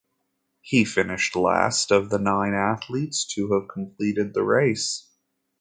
He 0.61 0.83
finished 0.83 1.35
last 1.35 1.91
of 1.91 2.09
the 2.09 2.17
nine 2.17 2.55
athletes 2.55 3.23
to 3.35 3.53
have 3.53 3.67
completed 3.67 4.33
the 4.33 4.41
race. 4.41 5.07